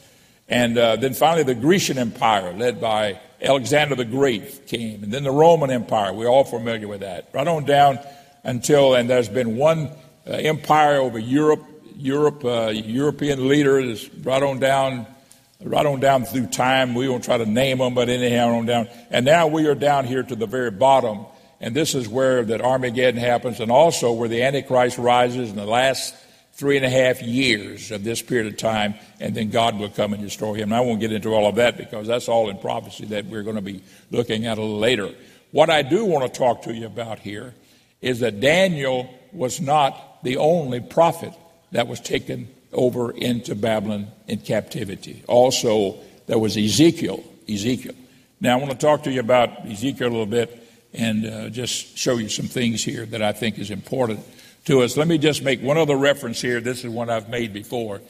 [0.49, 5.03] And uh, then finally, the Grecian Empire, led by Alexander the Great, came.
[5.03, 7.29] And then the Roman Empire, we're all familiar with that.
[7.33, 7.99] Right on down
[8.45, 9.91] until, and there's been one
[10.27, 11.65] uh, empire over Europe,
[11.97, 15.07] Europe, uh, European leaders, right on down
[15.63, 16.95] right on down through time.
[16.95, 18.89] We won't try to name them, but anyhow, on down.
[19.11, 21.27] And now we are down here to the very bottom,
[21.61, 25.67] and this is where that Armageddon happens, and also where the Antichrist rises in the
[25.67, 26.15] last
[26.53, 30.13] three and a half years of this period of time, and then God will come
[30.13, 30.73] and destroy him.
[30.73, 33.45] And I won't get into all of that because that's all in prophecy that we're
[33.45, 35.15] going to be looking at a little later.
[35.53, 37.55] What I do want to talk to you about here
[38.01, 41.33] is that Daniel was not the only prophet
[41.71, 45.23] that was taken over into Babylon in captivity.
[45.27, 47.25] Also, there was Ezekiel.
[47.49, 47.95] Ezekiel.
[48.41, 51.97] Now, I want to talk to you about Ezekiel a little bit and uh, just
[51.97, 54.21] show you some things here that I think is important
[54.67, 54.97] to us.
[54.97, 56.61] Let me just make one other reference here.
[56.61, 58.01] This is one I've made before.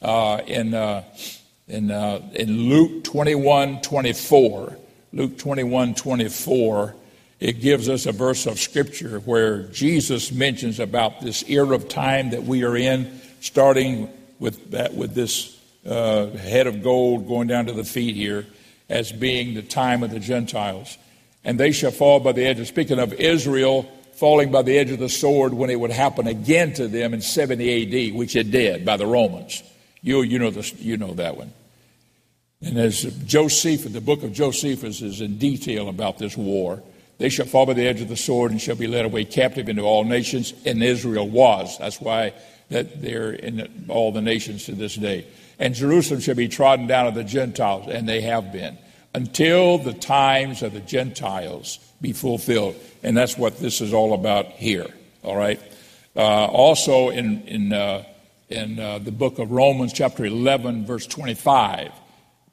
[0.00, 1.04] Uh, in, uh,
[1.68, 4.76] in, uh, in Luke 21 24,
[5.12, 6.94] Luke 21 24,
[7.40, 12.30] it gives us a verse of scripture where Jesus mentions about this era of time
[12.30, 17.66] that we are in starting with that with this uh, head of gold going down
[17.66, 18.46] to the feet here
[18.88, 20.96] as being the time of the Gentiles.
[21.44, 23.82] And they shall fall by the edge of, speaking of Israel
[24.14, 27.20] falling by the edge of the sword when it would happen again to them in
[27.20, 29.62] 70 AD, which it did by the Romans.
[30.02, 31.52] You, you, know, this, you know that one.
[32.62, 36.82] And as Josephus, the book of Josephus is in detail about this war.
[37.18, 39.68] They shall fall by the edge of the sword and shall be led away captive
[39.68, 41.76] into all nations, and Israel was.
[41.78, 42.32] That's why
[42.70, 45.26] that they're in all the nations to this day.
[45.58, 48.76] And Jerusalem shall be trodden down of the Gentiles, and they have been,
[49.14, 52.76] until the times of the Gentiles be fulfilled.
[53.02, 54.88] And that's what this is all about here.
[55.22, 55.60] All right.
[56.16, 58.04] Uh, also in in uh,
[58.48, 61.92] in uh, the book of Romans, chapter 11, verse 25,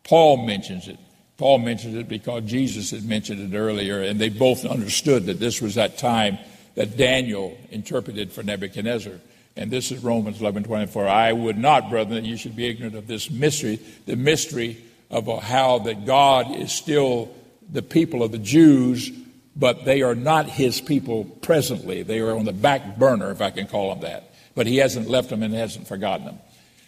[0.03, 0.97] Paul mentions it.
[1.37, 5.61] Paul mentions it because Jesus had mentioned it earlier, and they both understood that this
[5.61, 6.37] was that time
[6.75, 9.19] that Daniel interpreted for Nebuchadnezzar.
[9.61, 11.07] And this is Romans 11 24.
[11.07, 15.27] I would not, brethren, that you should be ignorant of this mystery, the mystery of
[15.43, 17.29] how that God is still
[17.71, 19.11] the people of the Jews,
[19.55, 22.01] but they are not his people presently.
[22.01, 24.33] They are on the back burner, if I can call them that.
[24.55, 26.39] But he hasn't left them and hasn't forgotten them.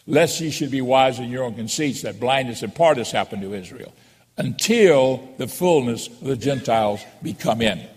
[0.08, 3.44] Lest ye should be wise in your own conceits, that blindness in part has happened
[3.44, 3.94] to Israel,
[4.36, 7.88] until the fullness of the Gentiles be come in.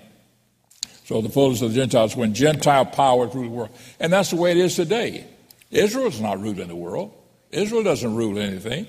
[1.06, 3.70] So the fullness of the Gentiles, when Gentile powers rule the world.
[4.00, 5.24] And that's the way it is today.
[5.70, 7.14] Israel's not ruling the world.
[7.52, 8.88] Israel doesn't rule anything.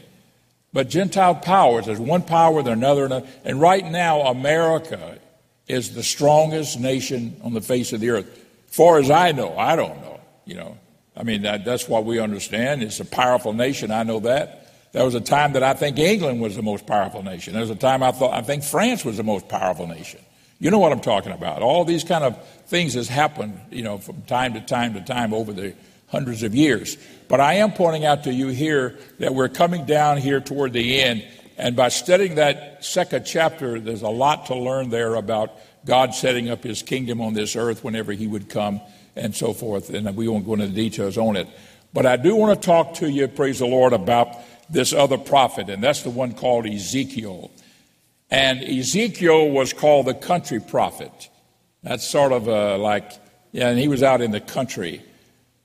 [0.73, 3.27] But Gentile powers, there's one power, there's another, another.
[3.45, 5.19] And right now, America
[5.67, 8.45] is the strongest nation on the face of the earth.
[8.65, 10.75] Far as I know, I don't know, you know.
[11.15, 12.81] I mean, that, that's what we understand.
[12.81, 13.91] It's a powerful nation.
[13.91, 14.91] I know that.
[14.91, 17.53] There was a time that I think England was the most powerful nation.
[17.53, 20.21] There was a time I thought I think France was the most powerful nation.
[20.59, 21.61] You know what I'm talking about.
[21.61, 25.33] All these kind of things has happened, you know, from time to time to time
[25.33, 25.75] over the
[26.07, 26.97] hundreds of years.
[27.27, 30.99] But I am pointing out to you here that we're coming down here toward the
[31.01, 31.27] end.
[31.57, 35.51] And by studying that second chapter, there's a lot to learn there about
[35.85, 38.81] God setting up his kingdom on this earth whenever he would come
[39.15, 39.89] and so forth.
[39.89, 41.47] And we won't go into the details on it.
[41.93, 44.29] But I do want to talk to you, praise the Lord, about
[44.69, 47.51] this other prophet, and that's the one called Ezekiel.
[48.29, 51.29] And Ezekiel was called the country prophet.
[51.83, 53.11] That's sort of uh, like,
[53.51, 55.01] yeah, and he was out in the country.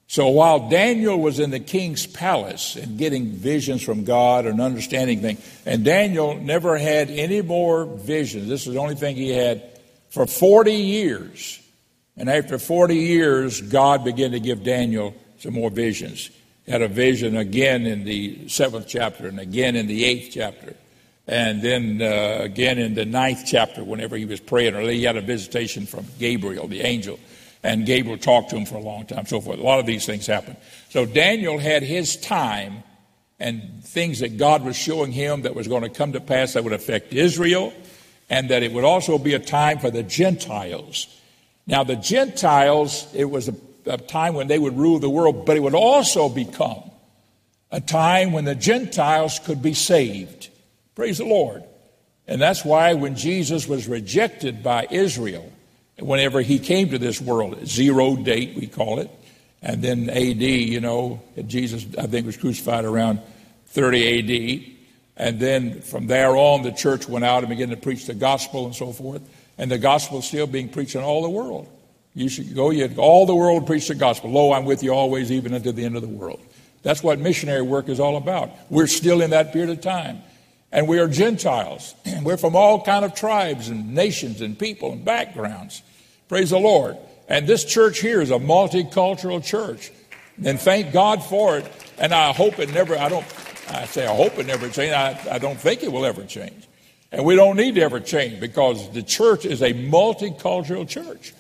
[0.07, 5.21] So while Daniel was in the king's palace and getting visions from God and understanding
[5.21, 9.63] things, and Daniel never had any more visions, this is the only thing he had
[10.11, 11.59] for 40 years.
[12.17, 16.31] And after 40 years, God began to give Daniel some more visions.
[16.67, 20.77] He had a vision again in the seventh chapter and again in the eighth chapter.
[21.33, 25.17] And then uh, again in the ninth chapter, whenever he was praying, or he had
[25.17, 27.19] a visitation from Gabriel, the angel,
[27.63, 29.59] and Gabriel talked to him for a long time, so forth.
[29.59, 30.57] A lot of these things happened.
[30.91, 32.83] So Daniel had his time
[33.41, 36.65] and things that God was showing him that was going to come to pass that
[36.65, 37.73] would affect Israel,
[38.29, 41.07] and that it would also be a time for the Gentiles.
[41.67, 43.55] Now, the Gentiles, it was a
[43.87, 46.83] a time when they would rule the world, but it would also become
[47.71, 50.51] a time when the Gentiles could be saved.
[51.03, 51.65] Praise the Lord.
[52.29, 55.51] And that's why when Jesus was rejected by Israel,
[55.99, 59.11] whenever he came to this world, zero date, we call it,
[59.63, 63.19] and then AD, you know, Jesus, I think, was crucified around
[63.67, 64.77] 30 AD.
[65.17, 68.67] And then from there on, the church went out and began to preach the gospel
[68.67, 69.23] and so forth.
[69.59, 71.69] And the gospel is still being preached in all the world.
[72.15, 74.31] You should go, you all the world preach the gospel.
[74.31, 76.41] Lo, I'm with you always, even unto the end of the world.
[76.85, 78.51] That's what missionary work is all about.
[78.71, 80.23] We're still in that period of time.
[80.73, 81.95] And we are Gentiles.
[82.23, 85.83] We're from all kind of tribes and nations and people and backgrounds.
[86.29, 86.97] Praise the Lord.
[87.29, 89.93] And this church here is a multicultural church.
[90.43, 91.71] And thank God for it.
[91.99, 93.27] And I hope it never, I don't,
[93.69, 94.95] I say I hope it never changes.
[94.95, 96.67] I, I don't think it will ever change.
[97.13, 101.35] And we don't need to ever change because the church is a multicultural church.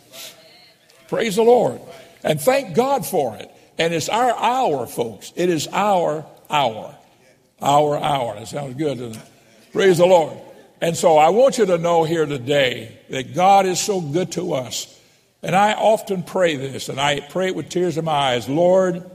[1.08, 1.80] Praise the Lord.
[2.22, 3.50] And thank God for it.
[3.78, 5.32] And it's our hour, folks.
[5.34, 6.94] It is our hour.
[7.62, 8.34] Our hour.
[8.34, 9.16] That sounds good,
[9.72, 10.36] Praise the Lord.
[10.80, 14.54] And so I want you to know here today that God is so good to
[14.54, 15.00] us.
[15.42, 19.08] And I often pray this, and I pray it with tears in my eyes Lord,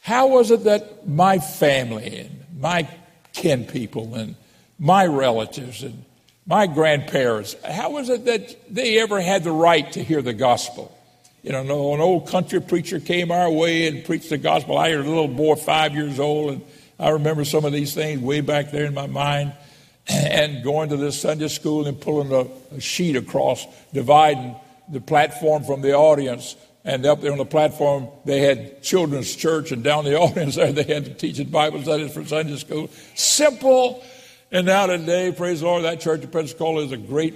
[0.00, 2.88] how was it that my family and my
[3.32, 4.34] kin people and
[4.78, 6.04] my relatives and
[6.46, 10.96] my grandparents, how was it that they ever had the right to hear the gospel?
[11.42, 14.76] You know, an old country preacher came our way and preached the gospel.
[14.76, 16.62] I was a little boy, five years old, and
[17.00, 19.54] I remember some of these things way back there in my mind.
[20.08, 24.56] And going to this Sunday school and pulling a, a sheet across, dividing
[24.88, 29.70] the platform from the audience and up there on the platform, they had children's church,
[29.70, 32.90] and down the audience there, they had to teach it Bible studies for Sunday school.
[33.14, 34.02] Simple.
[34.50, 37.34] And now today, praise the Lord, that church of Pensacola is a great,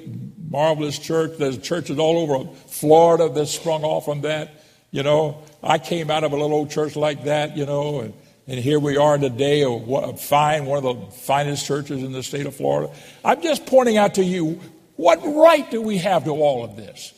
[0.51, 1.39] marvelous church.
[1.39, 4.51] There's churches all over Florida that sprung off from that.
[4.91, 8.15] You know, I came out of a little old church like that, you know, and,
[8.47, 12.23] and here we are today, a, a fine, one of the finest churches in the
[12.23, 12.93] state of Florida.
[13.25, 14.61] I'm just pointing out to you,
[14.97, 17.15] what right do we have to all of this?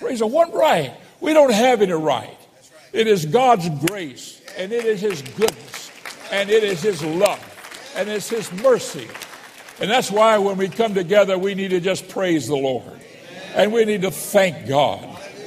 [0.00, 0.94] Praise the What right?
[1.20, 2.36] We don't have any right.
[2.92, 5.90] It is God's grace, and it is His goodness,
[6.30, 9.08] and it is His love, and it's His mercy.
[9.80, 13.00] And that's why when we come together, we need to just praise the Lord.
[13.54, 15.04] And we need to thank God.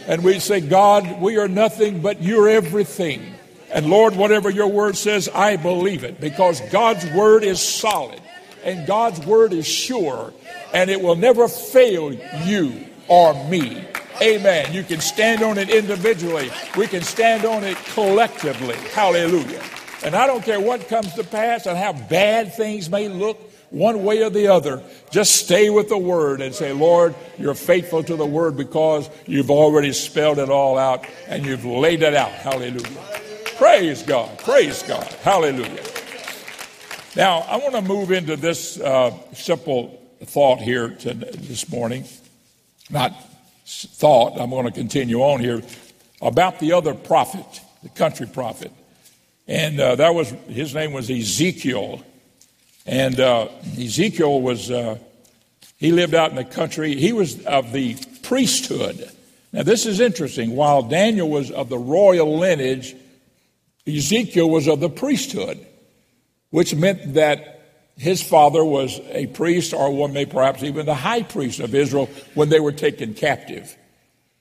[0.08, 3.37] And we say, God, we are nothing, but you're everything.
[3.78, 8.20] And Lord, whatever your word says, I believe it because God's word is solid
[8.64, 10.34] and God's word is sure
[10.74, 12.12] and it will never fail
[12.44, 13.86] you or me.
[14.20, 14.74] Amen.
[14.74, 16.50] You can stand on it individually.
[16.76, 18.74] We can stand on it collectively.
[18.96, 19.62] Hallelujah.
[20.04, 24.04] And I don't care what comes to pass and how bad things may look one
[24.04, 24.82] way or the other.
[25.12, 29.52] Just stay with the word and say, Lord, you're faithful to the word because you've
[29.52, 32.32] already spelled it all out and you've laid it out.
[32.32, 33.22] Hallelujah.
[33.58, 34.38] Praise God.
[34.38, 35.04] Praise God.
[35.24, 35.84] Hallelujah.
[37.16, 42.06] Now, I want to move into this uh, simple thought here to, this morning.
[42.92, 43.16] Not
[43.66, 45.64] thought, I'm going to continue on here,
[46.22, 48.72] about the other prophet, the country prophet.
[49.48, 52.04] And uh, that was, his name was Ezekiel.
[52.86, 55.00] And uh, Ezekiel was, uh,
[55.78, 56.96] he lived out in the country.
[56.96, 59.10] He was of the priesthood.
[59.52, 60.56] Now, this is interesting.
[60.56, 62.96] While Daniel was of the royal lineage,
[63.88, 65.66] Ezekiel was of the priesthood,
[66.50, 67.54] which meant that
[67.98, 72.10] his father was a priest, or one may perhaps even the high priest of Israel
[72.36, 73.76] when they were taken captive.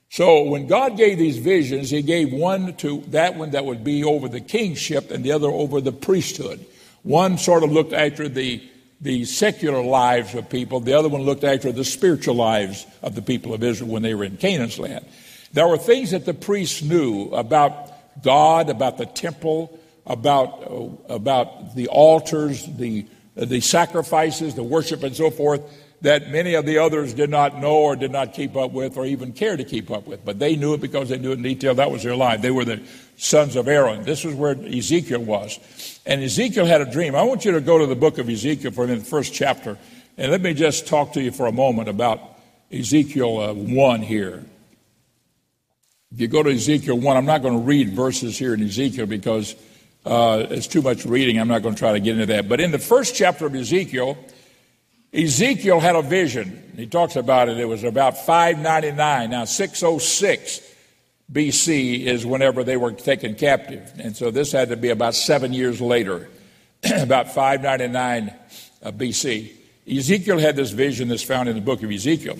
[0.09, 4.03] So when God gave these visions, he gave one to that one that would be
[4.03, 6.65] over the kingship and the other over the priesthood.
[7.03, 8.61] One sort of looked after the,
[9.01, 13.21] the secular lives of people, the other one looked after the spiritual lives of the
[13.21, 15.05] people of Israel when they were in Canaan's land.
[15.51, 17.91] There were things that the priests knew about
[18.23, 23.05] God, about the temple, about, uh, about the altars, the
[23.45, 25.61] the sacrifices, the worship, and so forth
[26.01, 29.05] that many of the others did not know or did not keep up with or
[29.05, 30.23] even care to keep up with.
[30.23, 31.73] But they knew it because they knew it in detail.
[31.73, 32.41] That was their life.
[32.41, 32.83] They were the
[33.17, 34.03] sons of Aaron.
[34.03, 35.99] This is where Ezekiel was.
[36.05, 37.15] And Ezekiel had a dream.
[37.15, 39.77] I want you to go to the book of Ezekiel for the first chapter.
[40.17, 42.21] And let me just talk to you for a moment about
[42.71, 44.45] Ezekiel uh, 1 here.
[46.13, 49.07] If you go to Ezekiel 1, I'm not going to read verses here in Ezekiel
[49.07, 49.55] because
[50.05, 51.37] uh, it's too much reading.
[51.37, 52.47] I'm not going to try to get into that.
[52.47, 54.17] But in the first chapter of Ezekiel,
[55.13, 56.73] Ezekiel had a vision.
[56.77, 57.59] He talks about it.
[57.59, 59.29] It was about 599.
[59.29, 60.61] Now, 606
[61.29, 63.91] BC is whenever they were taken captive.
[63.99, 66.29] And so this had to be about seven years later,
[66.89, 68.33] about 599
[68.81, 69.51] uh, BC.
[69.85, 72.37] Ezekiel had this vision that's found in the book of Ezekiel.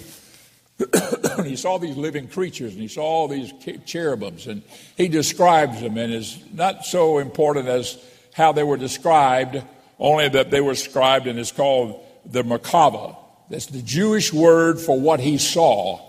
[1.44, 3.52] he saw these living creatures and he saw all these
[3.86, 4.62] cherubims and
[4.96, 7.98] he describes them and is not so important as
[8.34, 9.62] how they were described,
[9.98, 13.18] only that they were described and it's called the Merkava.
[13.50, 16.06] That's the Jewish word for what he saw.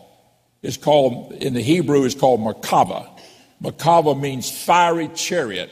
[0.61, 3.09] Is called in the Hebrew is called Merkava.
[3.63, 5.71] Merkava means fiery chariot,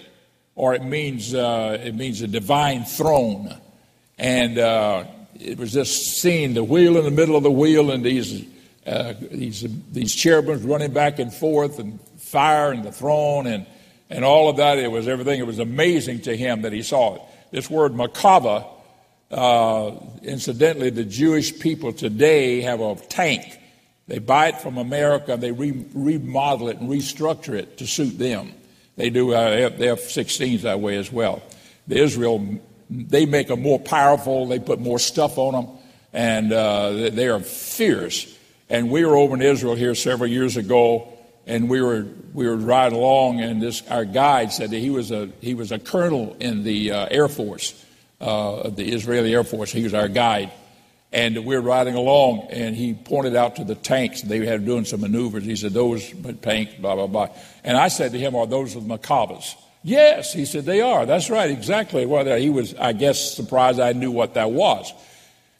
[0.54, 3.52] or it means uh, it means a divine throne.
[4.16, 8.04] And uh, it was just seeing the wheel in the middle of the wheel and
[8.04, 8.44] these
[8.86, 13.66] uh, these these cherubims running back and forth and fire and the throne and
[14.10, 14.78] and all of that.
[14.78, 15.40] It was everything.
[15.40, 17.22] It was amazing to him that he saw it.
[17.50, 18.66] This word Merkava
[19.30, 23.58] uh, incidentally, the Jewish people today have a tank.
[24.06, 28.18] They buy it from America and they re- remodel it and restructure it to suit
[28.18, 28.52] them.
[28.96, 31.42] They do uh, they have 16s that way as well.
[31.88, 34.46] The Israel, they make them more powerful.
[34.46, 35.76] They put more stuff on them,
[36.12, 38.35] and uh, they are fierce.
[38.68, 41.12] And we were over in Israel here several years ago,
[41.46, 45.10] and we were we were riding along, and this our guide said that he was
[45.10, 47.84] a he was a colonel in the uh, Air Force
[48.20, 49.72] uh, the Israeli Air Force.
[49.72, 50.52] He was our guide.
[51.12, 54.22] And we were riding along, and he pointed out to the tanks.
[54.22, 55.44] They had doing some maneuvers.
[55.44, 56.12] He said, Those
[56.42, 57.28] tanks, blah, blah, blah.
[57.64, 59.54] And I said to him, Are those the Merkavas?
[59.82, 61.06] Yes, he said, They are.
[61.06, 62.06] That's right, exactly.
[62.06, 64.92] Well, he was, I guess, surprised I knew what that was.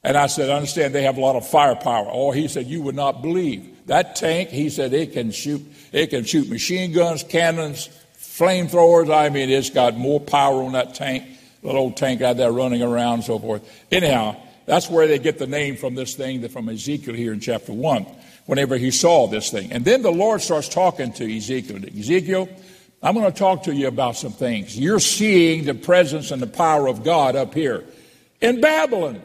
[0.03, 2.09] And I said, I understand they have a lot of firepower.
[2.11, 3.87] Oh, he said, You would not believe.
[3.87, 7.89] That tank, he said, it can shoot, it can shoot machine guns, cannons,
[8.19, 9.15] flamethrowers.
[9.15, 11.25] I mean, it's got more power on that tank
[11.67, 13.69] little old tank out there running around and so forth.
[13.91, 14.37] Anyhow,
[14.67, 18.07] that's where they get the name from this thing from Ezekiel here in chapter 1,
[18.47, 19.73] whenever he saw this thing.
[19.73, 21.81] And then the Lord starts talking to Ezekiel.
[21.99, 22.49] Ezekiel,
[23.03, 24.79] I'm going to talk to you about some things.
[24.79, 27.85] You're seeing the presence and the power of God up here
[28.41, 29.23] in Babylon.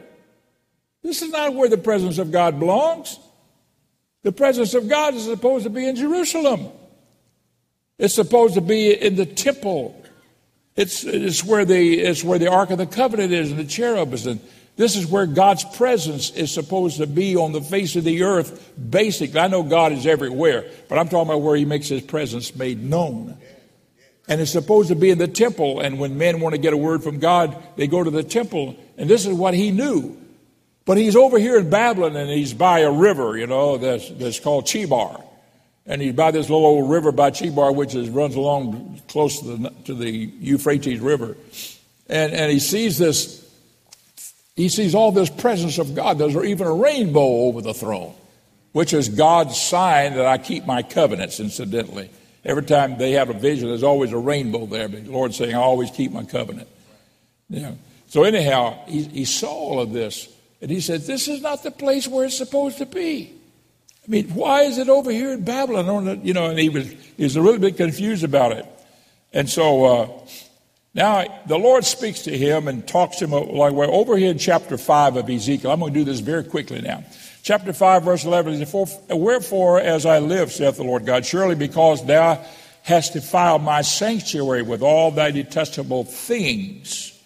[1.03, 3.19] This is not where the presence of God belongs.
[4.23, 6.67] The presence of God is supposed to be in Jerusalem.
[7.97, 10.01] It's supposed to be in the temple
[10.75, 14.25] it's, it's, where the, it's where the Ark of the Covenant is and the cherubs.
[14.25, 14.39] And
[14.77, 18.71] this is where God's presence is supposed to be on the face of the earth,
[18.89, 19.39] basically.
[19.39, 22.81] I know God is everywhere, but I'm talking about where He makes His presence made
[22.81, 23.37] known.
[24.29, 25.81] And it's supposed to be in the temple.
[25.81, 28.77] And when men want to get a word from God, they go to the temple.
[28.97, 30.17] And this is what He knew.
[30.85, 34.39] But He's over here in Babylon and He's by a river, you know, that's, that's
[34.39, 35.23] called Chebar
[35.85, 39.57] and he's by this little old river by Chebar, which is, runs along close to
[39.57, 41.35] the, to the Euphrates River.
[42.07, 43.45] And, and he sees this,
[44.55, 46.17] he sees all this presence of God.
[46.17, 48.13] There's even a rainbow over the throne,
[48.73, 52.09] which is God's sign that I keep my covenants, incidentally.
[52.45, 54.87] Every time they have a vision, there's always a rainbow there.
[54.87, 56.67] But the Lord's saying, I always keep my covenant.
[57.49, 57.73] Yeah.
[58.07, 60.30] So anyhow, he, he saw all of this.
[60.61, 63.33] And he said, This is not the place where it's supposed to be.
[64.05, 66.21] I mean, why is it over here in Babylon?
[66.23, 68.65] You know, and he was, he was a little bit confused about it.
[69.33, 70.09] And so uh,
[70.93, 74.37] now the Lord speaks to him and talks to him like we're over here in
[74.37, 75.71] chapter 5 of Ezekiel.
[75.71, 77.03] I'm going to do this very quickly now.
[77.43, 78.65] Chapter 5, verse 11
[79.09, 82.43] Wherefore, as I live, saith the Lord God, surely because thou
[82.83, 87.19] hast defiled my sanctuary with all thy detestable things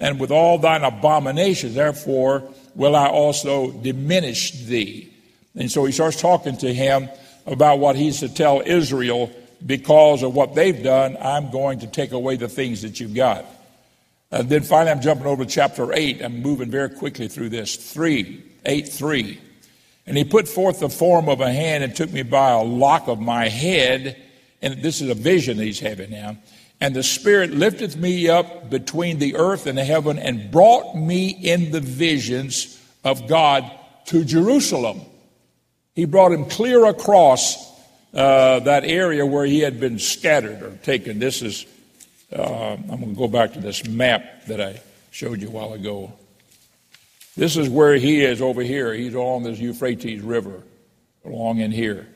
[0.00, 5.12] and with all thine abominations, therefore will I also diminish thee.
[5.54, 7.08] And so he starts talking to him
[7.46, 9.32] about what he's to tell Israel
[9.64, 11.16] because of what they've done.
[11.20, 13.46] I'm going to take away the things that you've got.
[14.30, 16.22] And then finally, I'm jumping over to chapter 8.
[16.22, 17.76] I'm moving very quickly through this.
[17.92, 19.40] 3, 8, 3.
[20.06, 23.08] And he put forth the form of a hand and took me by a lock
[23.08, 24.20] of my head.
[24.60, 26.36] And this is a vision that he's having now.
[26.80, 31.30] And the Spirit lifted me up between the earth and the heaven and brought me
[31.30, 33.70] in the visions of God
[34.06, 35.00] to Jerusalem.
[35.94, 37.56] He brought him clear across
[38.12, 41.18] uh, that area where he had been scattered or taken.
[41.18, 41.64] This is,
[42.32, 42.42] uh,
[42.74, 46.12] I'm going to go back to this map that I showed you a while ago.
[47.36, 48.92] This is where he is over here.
[48.92, 50.62] He's along this Euphrates River,
[51.24, 52.06] along in here.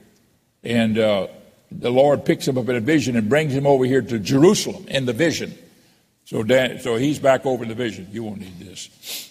[0.62, 1.28] And uh,
[1.70, 4.86] the Lord picks him up in a vision and brings him over here to Jerusalem
[4.88, 5.56] in the vision.
[6.24, 8.08] So, Dan, so he's back over in the vision.
[8.10, 9.30] You won't need this.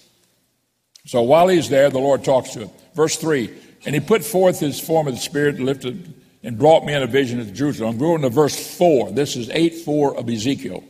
[1.06, 2.70] So while he's there, the Lord talks to him.
[2.94, 3.50] Verse 3
[3.86, 6.14] and he put forth his form of the Spirit and lifted
[6.44, 7.92] and brought me in a vision of Jerusalem.
[7.92, 9.12] I'm going to verse 4.
[9.12, 10.84] This is 8 4 of Ezekiel.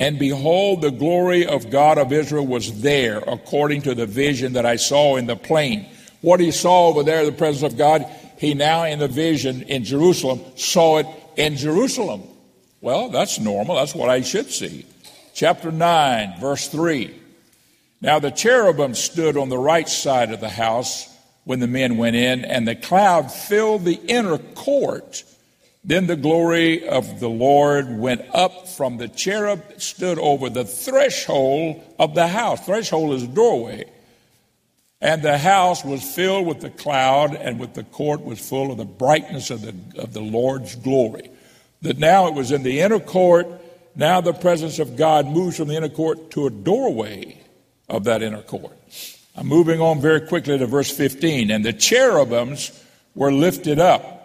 [0.00, 4.64] And behold, the glory of God of Israel was there, according to the vision that
[4.64, 5.86] I saw in the plain.
[6.20, 8.06] What he saw over there, the presence of God,
[8.38, 12.22] he now in the vision in Jerusalem saw it in Jerusalem.
[12.80, 13.76] Well, that's normal.
[13.76, 14.86] That's what I should see.
[15.34, 17.14] Chapter 9, verse 3.
[18.00, 21.08] Now the cherubim stood on the right side of the house
[21.44, 25.24] when the men went in, and the cloud filled the inner court.
[25.82, 31.82] Then the glory of the Lord went up from the cherub stood over the threshold
[31.98, 32.64] of the house.
[32.66, 33.84] Threshold is a doorway.
[35.00, 38.78] And the house was filled with the cloud, and with the court was full of
[38.78, 41.30] the brightness of the, of the Lord's glory.
[41.82, 43.46] That now it was in the inner court.
[43.94, 47.40] Now the presence of God moves from the inner court to a doorway
[47.88, 48.76] of that inner court.
[49.36, 51.52] I'm moving on very quickly to verse 15.
[51.52, 52.72] And the cherubims
[53.14, 54.18] were lifted up.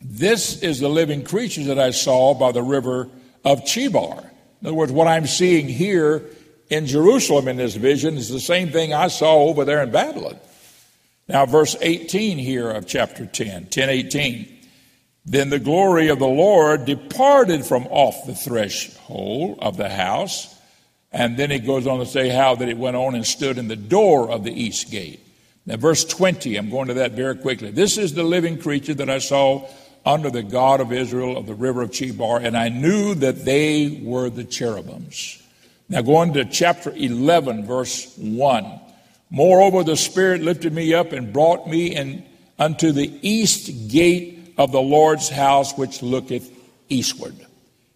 [0.00, 3.08] This is the living creatures that I saw by the river
[3.44, 4.30] of Chebar.
[4.60, 6.24] In other words, what I'm seeing here
[6.72, 10.38] in Jerusalem in this vision is the same thing I saw over there in Babylon.
[11.28, 14.48] Now, verse 18 here of chapter 10, 10 18.
[15.24, 20.52] Then the glory of the Lord departed from off the threshold of the house
[21.12, 23.68] and then he goes on to say how that it went on and stood in
[23.68, 25.20] the door of the east gate.
[25.66, 27.70] Now, verse 20, I'm going to that very quickly.
[27.70, 29.68] This is the living creature that I saw
[30.04, 34.00] under the God of Israel of the river of Chebar, and I knew that they
[34.02, 35.41] were the cherubims.
[35.92, 38.80] Now, going to chapter 11, verse 1.
[39.28, 42.24] Moreover, the Spirit lifted me up and brought me in
[42.58, 46.50] unto the east gate of the Lord's house, which looketh
[46.88, 47.36] eastward.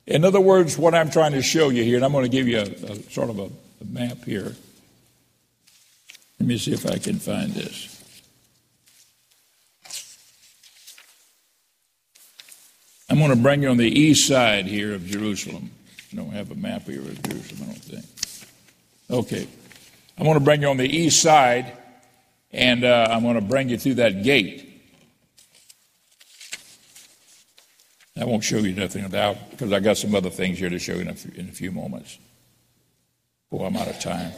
[0.07, 2.47] In other words, what I'm trying to show you here, and I'm going to give
[2.47, 4.55] you a, a sort of a, a map here.
[6.39, 7.95] Let me see if I can find this.
[13.09, 15.71] I'm going to bring you on the east side here of Jerusalem.
[16.17, 18.07] Don't have a map here of Jerusalem, I don't think.
[19.11, 19.47] Okay.
[20.19, 21.77] I'm going to bring you on the east side,
[22.51, 24.63] and uh, I'm going to bring you through that gate.
[28.19, 30.95] I won't show you nothing about because I got some other things here to show
[30.95, 32.19] you in a few, in a few moments.
[33.51, 34.33] Boy, I'm out of time.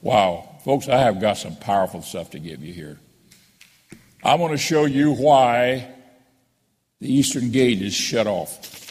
[0.00, 2.98] Wow, folks, I have got some powerful stuff to give you here.
[4.24, 5.86] I want to show you why
[7.00, 8.87] the eastern gate is shut off.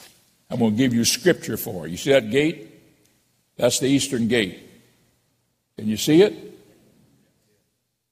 [0.50, 1.88] I'm going to give you scripture for.
[1.88, 2.72] You see that gate?
[3.58, 4.60] That's the eastern gate.
[5.78, 6.36] Can you see it?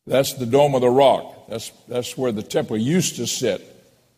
[0.07, 1.47] That's the Dome of the Rock.
[1.47, 3.61] That's, that's where the temple used to sit.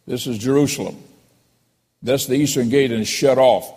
[0.05, 0.97] This is Jerusalem.
[2.01, 3.73] That's the eastern gate and it's shut off.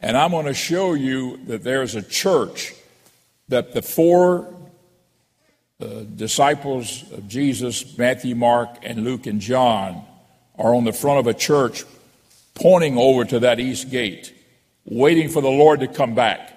[0.00, 2.74] And I'm going to show you that there's a church
[3.48, 4.52] that the four
[5.80, 10.04] uh, disciples of Jesus, Matthew, Mark, and Luke, and John,
[10.56, 11.84] are on the front of a church
[12.54, 14.32] pointing over to that east gate,
[14.84, 16.50] waiting for the Lord to come back.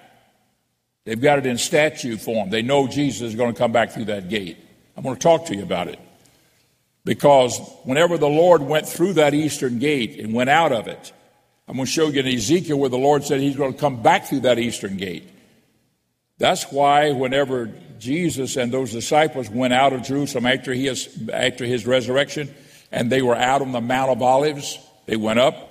[1.04, 2.50] They've got it in statue form.
[2.50, 4.58] They know Jesus is going to come back through that gate.
[4.96, 6.00] I'm going to talk to you about it.
[7.04, 11.12] Because whenever the Lord went through that eastern gate and went out of it,
[11.68, 14.02] I'm going to show you in Ezekiel where the Lord said he's going to come
[14.02, 15.28] back through that eastern gate.
[16.38, 20.88] That's why whenever Jesus and those disciples went out of Jerusalem after, he
[21.32, 22.52] after his resurrection
[22.92, 25.65] and they were out on the Mount of Olives, they went up.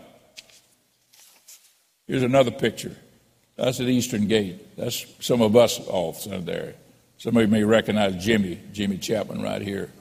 [2.07, 2.95] Here's another picture.
[3.55, 4.77] That's the eastern gate.
[4.77, 6.75] That's some of us all off there.
[7.17, 9.91] Some of you may recognize Jimmy, Jimmy Chapman right here.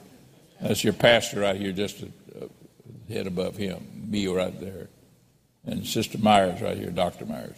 [0.61, 2.09] That's your pastor right here, just a,
[2.41, 4.89] a head above him, me right there.
[5.65, 7.25] And Sister Myers right here, Dr.
[7.25, 7.57] Myers.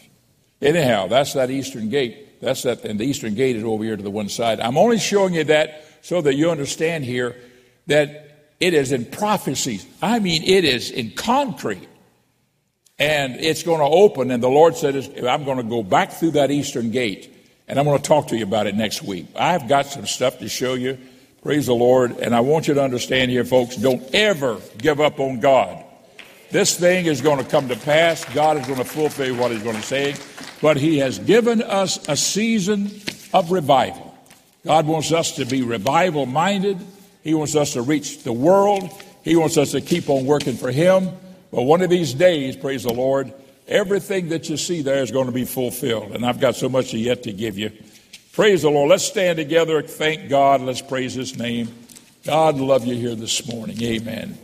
[0.61, 2.41] Anyhow, that's that eastern gate.
[2.41, 4.59] That's that, and the eastern gate is over here to the one side.
[4.59, 7.35] I'm only showing you that so that you understand here
[7.87, 9.85] that it is in prophecies.
[10.01, 11.87] I mean, it is in concrete.
[12.99, 16.31] And it's going to open, and the Lord said, I'm going to go back through
[16.31, 17.31] that eastern gate,
[17.67, 19.27] and I'm going to talk to you about it next week.
[19.35, 20.97] I've got some stuff to show you
[21.47, 22.17] Praise the Lord.
[22.17, 25.81] And I want you to understand here, folks, don't ever give up on God.
[26.51, 28.25] This thing is going to come to pass.
[28.33, 30.15] God is going to fulfill what He's going to say.
[30.61, 32.91] But He has given us a season
[33.33, 34.13] of revival.
[34.65, 36.79] God wants us to be revival minded.
[37.23, 38.89] He wants us to reach the world.
[39.23, 41.11] He wants us to keep on working for Him.
[41.51, 43.33] But one of these days, praise the Lord,
[43.67, 46.11] everything that you see there is going to be fulfilled.
[46.11, 47.71] And I've got so much yet to give you.
[48.33, 48.89] Praise the Lord.
[48.89, 49.81] Let's stand together.
[49.81, 50.61] Thank God.
[50.61, 51.73] Let's praise His name.
[52.23, 53.81] God love you here this morning.
[53.81, 54.35] Amen.